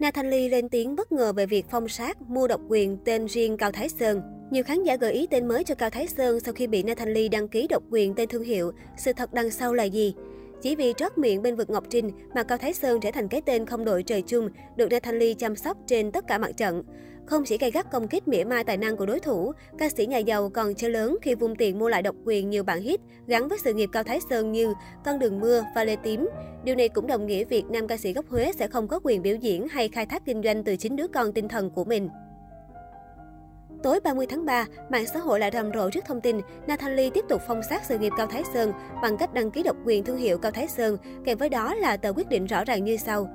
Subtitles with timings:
[0.00, 3.56] Nathan Lee lên tiếng bất ngờ về việc phong sát mua độc quyền tên riêng
[3.56, 4.22] Cao Thái Sơn.
[4.50, 7.12] Nhiều khán giả gợi ý tên mới cho Cao Thái Sơn sau khi bị Nathan
[7.12, 8.72] Lee đăng ký độc quyền tên thương hiệu.
[8.96, 10.14] Sự thật đằng sau là gì?
[10.62, 13.40] Chỉ vì trót miệng bên vực Ngọc Trinh mà Cao Thái Sơn trở thành cái
[13.40, 16.82] tên không đội trời chung, được Nathan Lee chăm sóc trên tất cả mặt trận.
[17.26, 20.06] Không chỉ gay gắt công kích mỉa mai tài năng của đối thủ, ca sĩ
[20.06, 23.00] nhà giàu còn chơi lớn khi vung tiền mua lại độc quyền nhiều bản hit
[23.26, 24.74] gắn với sự nghiệp Cao Thái Sơn như
[25.04, 26.28] Con đường mưa và Lê Tím.
[26.64, 29.22] Điều này cũng đồng nghĩa việc nam ca sĩ gốc Huế sẽ không có quyền
[29.22, 32.08] biểu diễn hay khai thác kinh doanh từ chính đứa con tinh thần của mình.
[33.82, 37.10] Tối 30 tháng 3, mạng xã hội lại rầm rộ trước thông tin Nathan Lee
[37.10, 40.04] tiếp tục phong sát sự nghiệp Cao Thái Sơn bằng cách đăng ký độc quyền
[40.04, 42.96] thương hiệu Cao Thái Sơn, kèm với đó là tờ quyết định rõ ràng như
[42.96, 43.28] sau.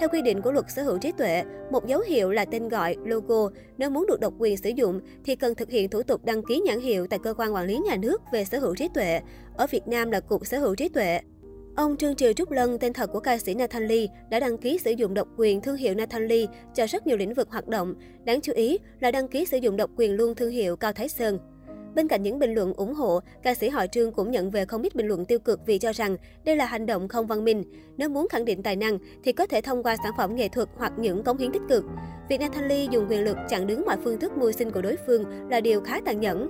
[0.00, 2.96] Theo quy định của luật sở hữu trí tuệ, một dấu hiệu là tên gọi,
[3.04, 3.50] logo.
[3.78, 6.60] Nếu muốn được độc quyền sử dụng thì cần thực hiện thủ tục đăng ký
[6.66, 9.20] nhãn hiệu tại cơ quan quản lý nhà nước về sở hữu trí tuệ.
[9.56, 11.20] Ở Việt Nam là Cục Sở hữu trí tuệ.
[11.76, 14.78] Ông Trương Triều Trúc Lân, tên thật của ca sĩ Nathan Lee, đã đăng ký
[14.78, 17.94] sử dụng độc quyền thương hiệu Nathan Lee cho rất nhiều lĩnh vực hoạt động.
[18.24, 21.08] Đáng chú ý là đăng ký sử dụng độc quyền luôn thương hiệu Cao Thái
[21.08, 21.38] Sơn.
[21.94, 24.82] Bên cạnh những bình luận ủng hộ, ca sĩ họ Trương cũng nhận về không
[24.82, 27.64] ít bình luận tiêu cực vì cho rằng đây là hành động không văn minh.
[27.96, 30.68] Nếu muốn khẳng định tài năng thì có thể thông qua sản phẩm nghệ thuật
[30.76, 31.84] hoặc những cống hiến tích cực.
[32.28, 35.24] Việc Nathan dùng quyền lực chặn đứng mọi phương thức mưu sinh của đối phương
[35.50, 36.48] là điều khá tàn nhẫn.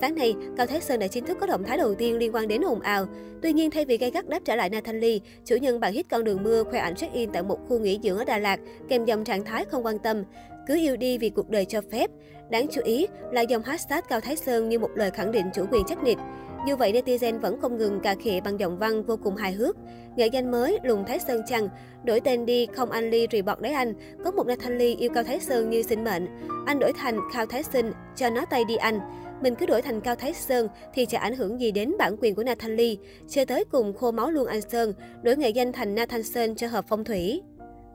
[0.00, 2.48] Sáng nay, Cao Thái Sơn đã chính thức có động thái đầu tiên liên quan
[2.48, 3.06] đến ồn ào.
[3.42, 6.06] Tuy nhiên, thay vì gây gắt đáp trả lại Nathan Lee, chủ nhân bản hit
[6.10, 9.04] Con đường mưa khoe ảnh check-in tại một khu nghỉ dưỡng ở Đà Lạt, kèm
[9.04, 10.22] dòng trạng thái không quan tâm.
[10.66, 12.10] Cứ yêu đi vì cuộc đời cho phép.
[12.50, 15.64] Đáng chú ý là dòng hashtag Cao Thái Sơn như một lời khẳng định chủ
[15.70, 16.18] quyền chắc nịch.
[16.68, 19.76] Dù vậy, netizen vẫn không ngừng cà khịa bằng giọng văn vô cùng hài hước.
[20.16, 21.68] Nghệ danh mới Lùng Thái Sơn chăng,
[22.04, 23.94] đổi tên đi không anh Ly rì bọt đấy anh.
[24.24, 26.26] Có một Nathan Lee yêu Cao Thái Sơn như sinh mệnh.
[26.66, 29.00] Anh đổi thành Cao Thái Sinh, cho nó tay đi anh.
[29.42, 32.34] Mình cứ đổi thành Cao Thái Sơn thì chả ảnh hưởng gì đến bản quyền
[32.34, 32.94] của Nathan Lee.
[33.28, 36.66] Chơi tới cùng khô máu luôn anh Sơn, đổi nghệ danh thành Nathan Sơn cho
[36.66, 37.42] hợp phong thủy.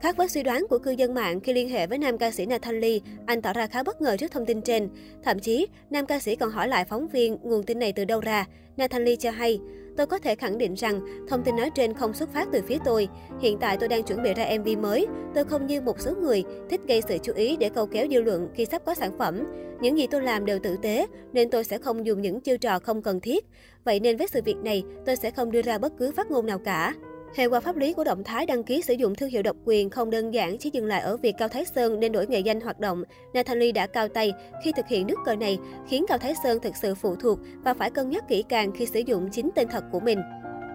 [0.00, 2.46] Khác với suy đoán của cư dân mạng khi liên hệ với nam ca sĩ
[2.46, 4.88] Nathan Lee, anh tỏ ra khá bất ngờ trước thông tin trên.
[5.24, 8.20] Thậm chí, nam ca sĩ còn hỏi lại phóng viên nguồn tin này từ đâu
[8.20, 8.46] ra.
[8.76, 9.60] Nathan Lee cho hay,
[9.98, 12.78] tôi có thể khẳng định rằng thông tin nói trên không xuất phát từ phía
[12.84, 13.08] tôi.
[13.40, 15.06] Hiện tại tôi đang chuẩn bị ra MV mới.
[15.34, 18.20] Tôi không như một số người thích gây sự chú ý để câu kéo dư
[18.22, 19.44] luận khi sắp có sản phẩm.
[19.80, 22.78] Những gì tôi làm đều tử tế, nên tôi sẽ không dùng những chiêu trò
[22.78, 23.46] không cần thiết.
[23.84, 26.46] Vậy nên với sự việc này, tôi sẽ không đưa ra bất cứ phát ngôn
[26.46, 26.94] nào cả.
[27.34, 29.90] Hệ quả pháp lý của động thái đăng ký sử dụng thương hiệu độc quyền
[29.90, 32.60] không đơn giản chỉ dừng lại ở việc Cao Thái Sơn nên đổi nghệ danh
[32.60, 33.02] hoạt động.
[33.34, 34.32] Nathan Lee đã cao tay
[34.64, 35.58] khi thực hiện nước cờ này,
[35.88, 38.86] khiến Cao Thái Sơn thực sự phụ thuộc và phải cân nhắc kỹ càng khi
[38.86, 40.18] sử dụng chính tên thật của mình.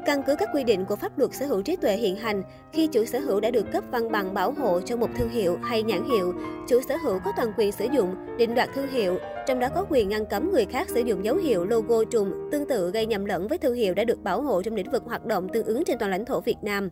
[0.05, 2.43] Căn cứ các quy định của pháp luật sở hữu trí tuệ hiện hành,
[2.73, 5.57] khi chủ sở hữu đã được cấp văn bằng bảo hộ cho một thương hiệu
[5.63, 6.33] hay nhãn hiệu,
[6.67, 9.85] chủ sở hữu có toàn quyền sử dụng, định đoạt thương hiệu, trong đó có
[9.89, 13.25] quyền ngăn cấm người khác sử dụng dấu hiệu logo trùng tương tự gây nhầm
[13.25, 15.83] lẫn với thương hiệu đã được bảo hộ trong lĩnh vực hoạt động tương ứng
[15.85, 16.89] trên toàn lãnh thổ Việt Nam.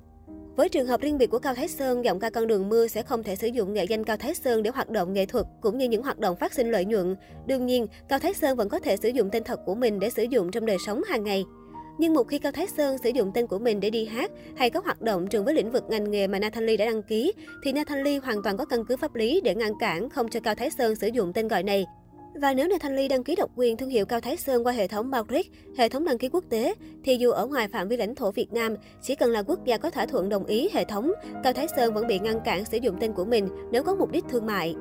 [0.55, 3.01] Với trường hợp riêng biệt của Cao Thái Sơn, giọng ca con đường mưa sẽ
[3.01, 5.77] không thể sử dụng nghệ danh Cao Thái Sơn để hoạt động nghệ thuật cũng
[5.77, 7.15] như những hoạt động phát sinh lợi nhuận.
[7.45, 10.09] Đương nhiên, Cao Thái Sơn vẫn có thể sử dụng tên thật của mình để
[10.09, 11.45] sử dụng trong đời sống hàng ngày.
[11.97, 14.69] Nhưng một khi Cao Thái Sơn sử dụng tên của mình để đi hát hay
[14.69, 17.71] có hoạt động trùng với lĩnh vực ngành nghề mà Nathalie đã đăng ký, thì
[17.71, 20.69] Nathalie hoàn toàn có căn cứ pháp lý để ngăn cản không cho Cao Thái
[20.69, 21.85] Sơn sử dụng tên gọi này.
[22.35, 25.09] Và nếu Nathalie đăng ký độc quyền thương hiệu Cao Thái Sơn qua hệ thống
[25.09, 25.45] Matrix,
[25.77, 28.53] hệ thống đăng ký quốc tế, thì dù ở ngoài phạm vi lãnh thổ Việt
[28.53, 31.11] Nam, chỉ cần là quốc gia có thỏa thuận đồng ý hệ thống,
[31.43, 34.11] Cao Thái Sơn vẫn bị ngăn cản sử dụng tên của mình nếu có mục
[34.11, 34.75] đích thương mại.